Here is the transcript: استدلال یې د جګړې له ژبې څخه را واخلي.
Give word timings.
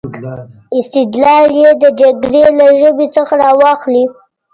استدلال 0.77 1.47
یې 1.61 1.71
د 1.81 1.83
جګړې 2.01 2.43
له 2.57 2.65
ژبې 2.81 3.07
څخه 3.15 3.33
را 3.41 3.51
واخلي. 3.61 4.03